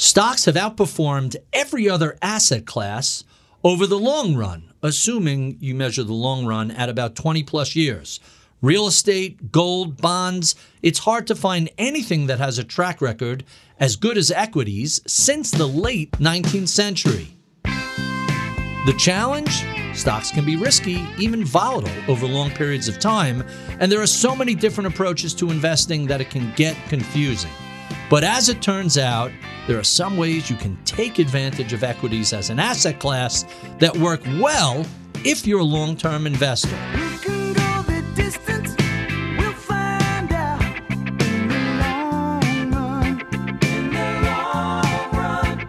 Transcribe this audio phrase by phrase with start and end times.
[0.00, 3.24] Stocks have outperformed every other asset class
[3.64, 8.20] over the long run, assuming you measure the long run at about 20 plus years.
[8.62, 13.42] Real estate, gold, bonds, it's hard to find anything that has a track record
[13.80, 17.36] as good as equities since the late 19th century.
[17.64, 19.64] The challenge?
[19.94, 23.42] Stocks can be risky, even volatile over long periods of time,
[23.80, 27.50] and there are so many different approaches to investing that it can get confusing.
[28.10, 29.30] But as it turns out,
[29.66, 33.44] there are some ways you can take advantage of equities as an asset class
[33.80, 34.86] that work well
[35.24, 36.76] if you're a long term investor.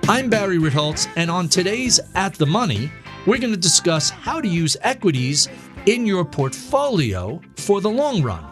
[0.07, 2.91] I'm Barry Ritholtz, and on today's At the Money,
[3.27, 5.47] we're going to discuss how to use equities
[5.85, 8.48] in your portfolio for the long run.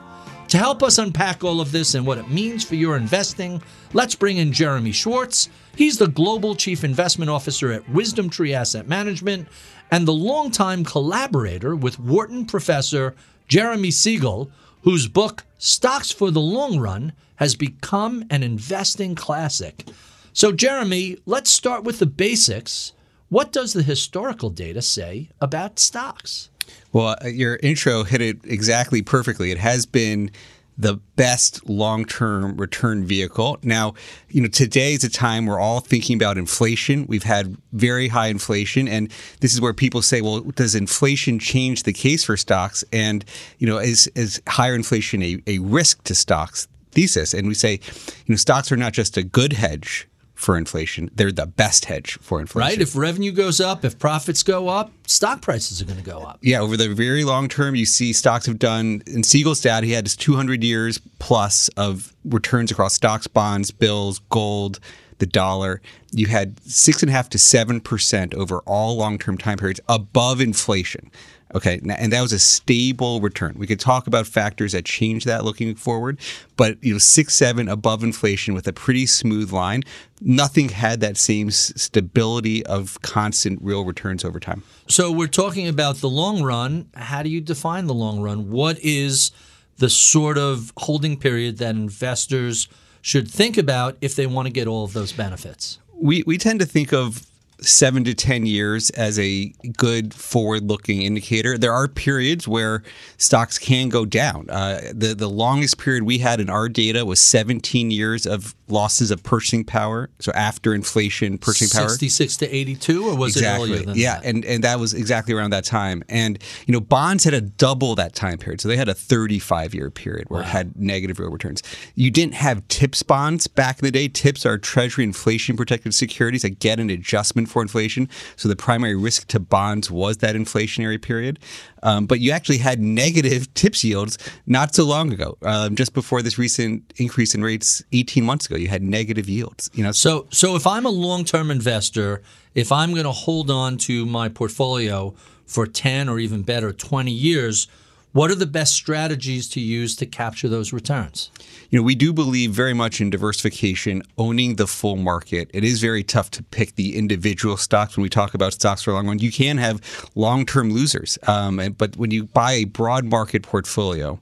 [0.49, 4.15] To help us unpack all of this and what it means for your investing, let's
[4.15, 5.49] bring in Jeremy Schwartz.
[5.75, 9.49] He's the Global Chief Investment Officer at WisdomTree Asset Management
[9.91, 13.13] and the longtime collaborator with Wharton professor
[13.49, 14.49] Jeremy Siegel,
[14.83, 19.83] whose book, Stocks for the Long Run, has become an investing classic.
[20.31, 22.93] So, Jeremy, let's start with the basics.
[23.29, 26.49] What does the historical data say about stocks?
[26.93, 29.51] Well, uh, your intro hit it exactly perfectly.
[29.51, 30.31] It has been
[30.77, 33.57] the best long-term return vehicle.
[33.63, 33.95] Now,
[34.29, 37.05] you know, today is a time we're all thinking about inflation.
[37.07, 41.83] We've had very high inflation, and this is where people say, "Well, does inflation change
[41.83, 43.25] the case for stocks?" And
[43.57, 46.67] you know, is is higher inflation a, a risk to stocks?
[46.91, 50.07] Thesis, and we say, you know, stocks are not just a good hedge
[50.37, 51.09] for inflation.
[51.15, 52.69] They're the best hedge for inflation.
[52.69, 52.79] Right?
[52.79, 56.37] If revenue goes up, if profits go up, stock prices are going to go up.
[56.41, 59.93] Yeah, over the very long term, you see stocks have done, in Siegel's data, he
[59.93, 64.79] had his 200 years plus of returns across stocks, bonds, bills, gold,
[65.17, 65.81] the dollar.
[66.11, 69.79] You had six and a half to seven percent over all long term time periods
[69.89, 71.09] above inflation.
[71.55, 73.55] Okay, and that was a stable return.
[73.57, 76.19] We could talk about factors that change that looking forward,
[76.57, 79.83] but you know, six seven above inflation with a pretty smooth line.
[80.19, 84.63] Nothing had that same stability of constant real returns over time.
[84.87, 86.89] So we're talking about the long run.
[86.95, 88.49] How do you define the long run?
[88.51, 89.31] What is
[89.77, 92.67] the sort of holding period that investors
[93.01, 95.79] should think about if they want to get all of those benefits?
[95.93, 97.25] We we tend to think of
[97.61, 101.57] seven to 10 years as a good forward looking indicator.
[101.57, 102.83] There are periods where
[103.17, 104.49] stocks can go down.
[104.49, 109.11] Uh, the, the longest period we had in our data was 17 years of losses
[109.11, 110.09] of purchasing power.
[110.19, 111.89] So after inflation, purchasing power.
[111.89, 113.69] 66 to 82, or was exactly.
[113.69, 114.25] it earlier than yeah, that?
[114.25, 116.03] and, and that was exactly around that time.
[116.09, 116.37] And,
[116.67, 118.61] you know, bonds had a double that time period.
[118.61, 120.47] So they had a 35 year period where wow.
[120.47, 121.63] it had negative real returns.
[121.95, 124.07] You didn't have TIPS bonds back in the day.
[124.07, 128.09] TIPS are Treasury inflation protected securities that get an adjustment for inflation.
[128.35, 131.39] So the primary risk to bonds was that inflationary period.
[131.83, 136.21] Um, but you actually had negative TIPS yields not so long ago, um, just before
[136.21, 138.55] this recent increase in rates 18 months ago.
[138.55, 139.69] You had negative yields.
[139.73, 142.21] You know, so so if I'm a long-term investor,
[142.55, 145.13] if I'm going to hold on to my portfolio
[145.45, 147.67] for 10 or even better 20 years
[148.13, 151.29] what are the best strategies to use to capture those returns?
[151.69, 155.49] You know, we do believe very much in diversification, owning the full market.
[155.53, 158.91] It is very tough to pick the individual stocks when we talk about stocks for
[158.91, 159.19] a long run.
[159.19, 164.19] You can have long term losers, um, but when you buy a broad market portfolio,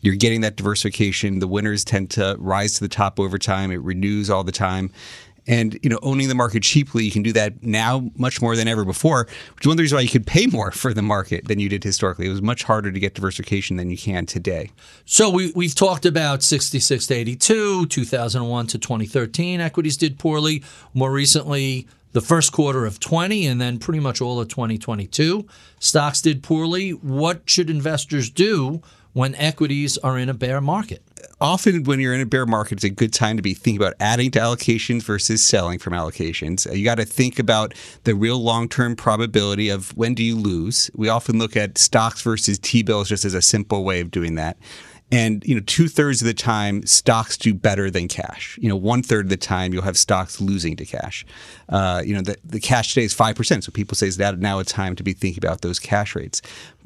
[0.00, 1.40] you're getting that diversification.
[1.40, 3.72] The winners tend to rise to the top over time.
[3.72, 4.92] It renews all the time.
[5.48, 8.68] And you know, owning the market cheaply, you can do that now much more than
[8.68, 9.26] ever before.
[9.54, 11.58] Which is one of the reasons why you could pay more for the market than
[11.58, 12.26] you did historically.
[12.26, 14.70] It was much harder to get diversification than you can today.
[15.06, 19.60] So we we've talked about 66 to 82, 2001 to 2013.
[19.60, 20.62] Equities did poorly.
[20.92, 25.46] More recently, the first quarter of 20 and then pretty much all of 2022.
[25.78, 26.90] Stocks did poorly.
[26.90, 28.82] What should investors do
[29.18, 31.02] when equities are in a bear market?
[31.40, 33.94] often when you're in a bear market, it's a good time to be thinking about
[34.00, 36.68] adding to allocations versus selling from allocations.
[36.68, 37.74] Uh, you got to think about
[38.04, 40.90] the real long term probability of when do you lose.
[40.94, 44.34] We often look at stocks versus T bills just as a simple way of doing
[44.36, 44.56] that.
[45.10, 48.58] And you know, two thirds of the time, stocks do better than cash.
[48.60, 51.24] You know, one third of the time, you'll have stocks losing to cash.
[51.68, 54.38] Uh, you know, the, the cash today is five percent, so people say is that
[54.38, 56.42] now a time to be thinking about those cash rates.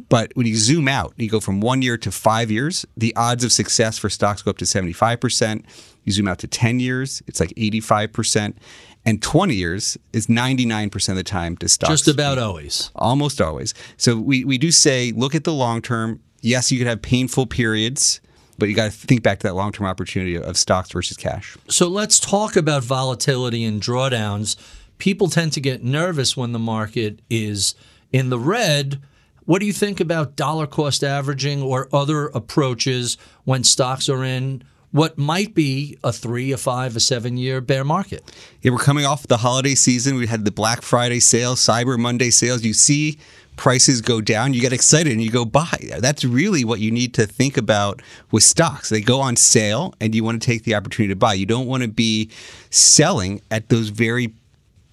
[0.09, 3.43] But when you zoom out, you go from one year to five years, the odds
[3.43, 5.65] of success for stocks go up to seventy five percent.
[6.05, 8.57] You zoom out to ten years, it's like eighty five percent
[9.05, 11.91] and 20 years is 99% of the time to stocks.
[11.91, 12.91] Just about always.
[12.95, 13.75] Almost always.
[13.97, 16.21] So we, we do say look at the long term.
[16.43, 18.21] Yes, you could have painful periods,
[18.59, 21.57] but you got to think back to that long term opportunity of stocks versus cash.
[21.69, 24.57] So let's talk about volatility and drawdowns.
[24.99, 27.75] People tend to get nervous when the market is
[28.13, 29.01] in the red.
[29.45, 34.63] What do you think about dollar cost averaging or other approaches when stocks are in
[34.93, 38.31] what might be a three, a five, a seven year bear market.
[38.61, 40.17] Yeah, we're coming off the holiday season.
[40.17, 42.63] We had the Black Friday sales, Cyber Monday sales.
[42.63, 43.19] You see
[43.57, 45.91] prices go down, you get excited and you go buy.
[45.99, 48.89] That's really what you need to think about with stocks.
[48.89, 51.35] They go on sale and you want to take the opportunity to buy.
[51.35, 52.31] You don't want to be
[52.71, 54.35] selling at those very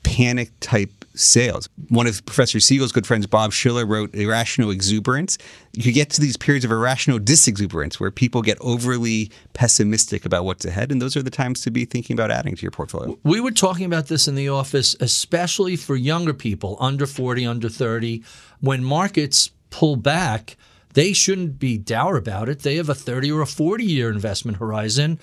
[0.03, 1.67] panic type sales.
[1.89, 5.37] One of Professor Siegel's good friends, Bob Shiller, wrote Irrational Exuberance.
[5.73, 10.65] You get to these periods of irrational disexuberance where people get overly pessimistic about what's
[10.65, 10.91] ahead.
[10.91, 13.17] And those are the times to be thinking about adding to your portfolio.
[13.23, 17.69] We were talking about this in the office, especially for younger people, under 40, under
[17.69, 18.23] 30.
[18.61, 20.57] When markets pull back,
[20.93, 22.59] they shouldn't be dour about it.
[22.59, 25.19] They have a 30 or a 40 year investment horizon.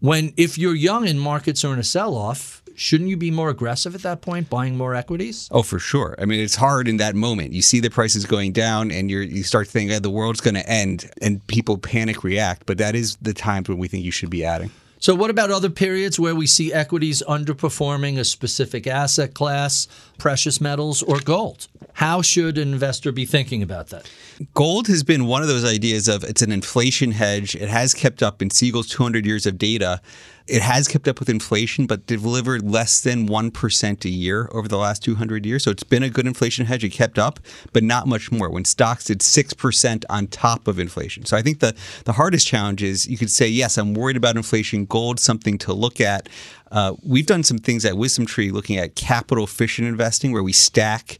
[0.00, 3.50] When, if you're young and markets are in a sell off, shouldn't you be more
[3.50, 5.46] aggressive at that point, buying more equities?
[5.50, 6.14] Oh, for sure.
[6.18, 7.52] I mean, it's hard in that moment.
[7.52, 10.54] You see the prices going down, and you you start thinking oh, the world's going
[10.54, 12.64] to end, and people panic react.
[12.64, 14.70] But that is the times when we think you should be adding.
[15.00, 19.88] So, what about other periods where we see equities underperforming a specific asset class,
[20.18, 21.68] precious metals, or gold?
[22.00, 24.10] How should an investor be thinking about that?
[24.54, 27.54] Gold has been one of those ideas of it's an inflation hedge.
[27.54, 30.00] It has kept up in Siegel's 200 years of data.
[30.46, 34.78] It has kept up with inflation, but delivered less than 1% a year over the
[34.78, 35.62] last 200 years.
[35.62, 36.84] So it's been a good inflation hedge.
[36.84, 37.38] It kept up,
[37.74, 38.48] but not much more.
[38.48, 41.26] When stocks did 6% on top of inflation.
[41.26, 41.76] So I think the,
[42.06, 44.86] the hardest challenge is you could say, yes, I'm worried about inflation.
[44.86, 46.30] Gold, something to look at.
[46.72, 51.18] Uh, we've done some things at WisdomTree looking at capital efficient investing where we stack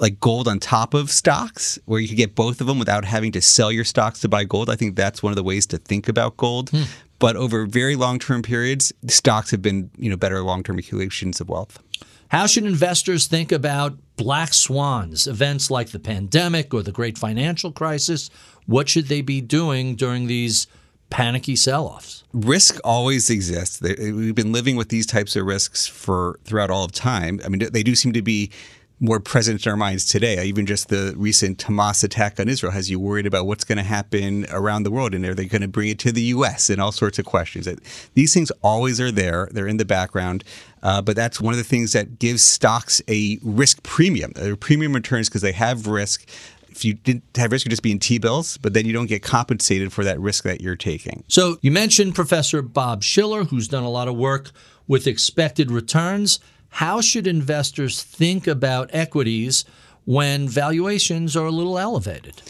[0.00, 3.32] like gold on top of stocks where you could get both of them without having
[3.32, 4.70] to sell your stocks to buy gold.
[4.70, 6.70] I think that's one of the ways to think about gold.
[6.70, 6.82] Hmm.
[7.18, 11.40] But over very long term periods, stocks have been you know better long term accumulations
[11.40, 11.82] of wealth.
[12.28, 17.72] How should investors think about black swans, events like the pandemic or the great financial
[17.72, 18.28] crisis?
[18.66, 20.66] What should they be doing during these
[21.08, 22.24] panicky sell-offs?
[22.34, 23.80] Risk always exists.
[23.80, 27.40] We've been living with these types of risks for throughout all of time.
[27.44, 28.50] I mean, they do seem to be
[29.00, 30.44] more present in our minds today.
[30.44, 33.84] Even just the recent Hamas attack on Israel has you worried about what's going to
[33.84, 36.68] happen around the world, and are they going to bring it to the U.S.
[36.70, 37.68] and all sorts of questions.
[38.14, 40.44] These things always are there; they're in the background.
[40.82, 44.32] Uh, but that's one of the things that gives stocks a risk premium.
[44.34, 46.28] They're premium returns because they have risk.
[46.68, 49.06] If you didn't have risk, you'd just be in T bills, but then you don't
[49.06, 51.24] get compensated for that risk that you're taking.
[51.26, 54.50] So you mentioned Professor Bob Shiller, who's done a lot of work
[54.86, 56.40] with expected returns.
[56.70, 59.64] How should investors think about equities
[60.04, 62.42] when valuations are a little elevated?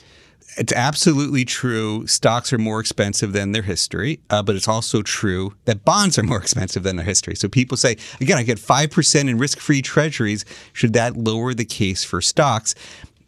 [0.57, 2.07] It's absolutely true.
[2.09, 6.25] Stocks are more expensive than their history, uh, but it's also true that bonds are
[6.25, 7.37] more expensive than their history.
[7.37, 10.45] So people say, again, I get 5% in risk free treasuries.
[10.73, 12.75] Should that lower the case for stocks?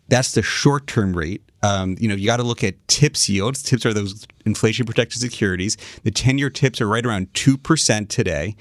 [0.09, 1.43] That's the short term rate.
[1.63, 3.63] Um, you know, you got to look at TIPS yields.
[3.63, 5.77] TIPS are those inflation protected securities.
[6.03, 8.57] The 10 year TIPS are right around 2% today.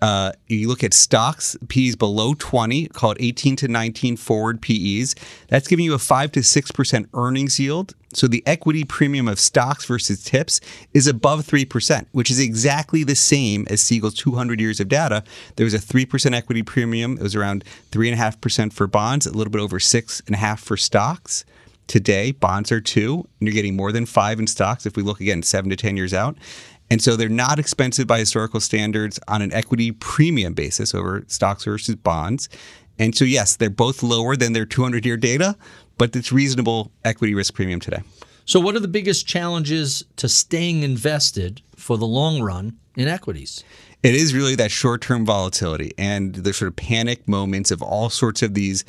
[0.00, 5.14] Uh, you look at stocks, PEs below 20, called 18 to 19 forward PEs.
[5.48, 7.94] That's giving you a 5 to 6% earnings yield.
[8.12, 10.60] So the equity premium of stocks versus TIPS
[10.92, 15.22] is above 3%, which is exactly the same as Siegel's 200 years of data.
[15.56, 17.18] There was a 3% equity premium.
[17.18, 21.44] It was around 3.5% for bonds, a little bit over 6.5 for stocks.
[21.86, 25.20] Today, bonds are two, and you're getting more than five in stocks if we look
[25.20, 26.36] again seven to 10 years out.
[26.90, 31.64] And so they're not expensive by historical standards on an equity premium basis over stocks
[31.64, 32.48] versus bonds.
[32.98, 35.56] And so, yes, they're both lower than their 200 year data,
[35.96, 38.02] but it's reasonable equity risk premium today.
[38.44, 43.62] So, what are the biggest challenges to staying invested for the long run in equities?
[44.02, 48.10] It is really that short term volatility and the sort of panic moments of all
[48.10, 48.84] sorts of these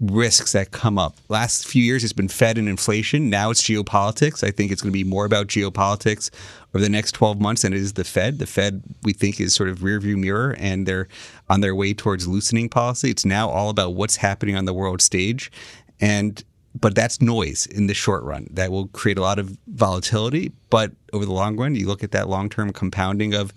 [0.00, 1.16] risks that come up.
[1.28, 3.28] Last few years, it's been Fed and inflation.
[3.28, 4.42] Now it's geopolitics.
[4.42, 6.30] I think it's going to be more about geopolitics
[6.74, 8.38] over the next 12 months than it is the Fed.
[8.38, 11.08] The Fed, we think, is sort of rearview mirror, and they're
[11.48, 13.10] on their way towards loosening policy.
[13.10, 15.52] It's now all about what's happening on the world stage,
[16.00, 16.42] and
[16.74, 18.46] but that's noise in the short run.
[18.50, 20.52] That will create a lot of volatility.
[20.70, 23.52] But over the long run, you look at that long term compounding of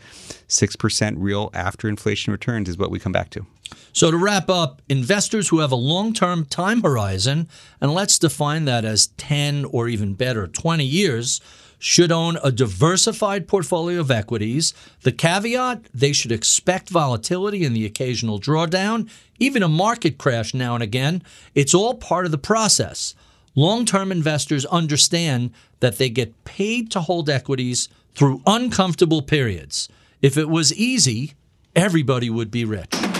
[0.47, 3.45] 6% real after inflation returns is what we come back to.
[3.91, 7.47] So, to wrap up, investors who have a long term time horizon,
[7.79, 11.41] and let's define that as 10 or even better, 20 years,
[11.83, 14.73] should own a diversified portfolio of equities.
[15.01, 20.75] The caveat they should expect volatility and the occasional drawdown, even a market crash now
[20.75, 21.21] and again.
[21.53, 23.15] It's all part of the process.
[23.53, 29.89] Long term investors understand that they get paid to hold equities through uncomfortable periods.
[30.21, 31.33] If it was easy,
[31.75, 33.12] everybody would be rich.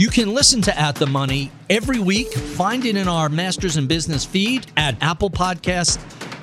[0.00, 2.32] You can listen to At the Money every week.
[2.32, 5.98] Find it in our Masters in Business feed at Apple Podcasts.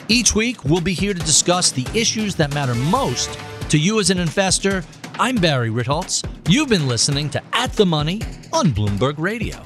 [0.07, 3.35] Each week, we'll be here to discuss the issues that matter most
[3.69, 4.83] to you as an investor.
[5.17, 6.23] I'm Barry Ritholtz.
[6.47, 8.21] You've been listening to At the Money
[8.53, 9.65] on Bloomberg Radio.